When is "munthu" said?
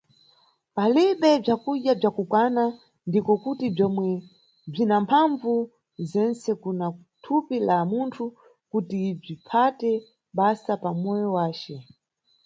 7.91-8.25